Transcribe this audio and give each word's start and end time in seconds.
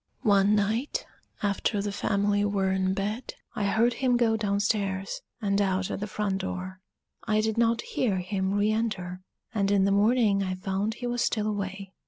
One 0.23 0.55
night, 0.55 1.05
after 1.43 1.79
the 1.79 1.91
family 1.91 2.43
were 2.43 2.71
in 2.71 2.95
bed, 2.95 3.35
I 3.55 3.65
heard 3.65 3.93
him 3.93 4.17
go 4.17 4.35
down 4.35 4.59
stairs 4.59 5.21
and 5.39 5.61
out 5.61 5.91
at 5.91 5.99
the 5.99 6.07
front 6.07 6.39
door; 6.39 6.79
I 7.25 7.39
did 7.39 7.55
not 7.55 7.81
hear 7.83 8.17
him 8.17 8.55
re 8.55 8.71
enter, 8.71 9.21
and 9.53 9.69
in 9.69 9.85
the 9.85 9.91
morning 9.91 10.41
I 10.41 10.55
found 10.55 10.95
he 10.95 11.05
was 11.05 11.21
still 11.21 11.45
away. 11.45 11.93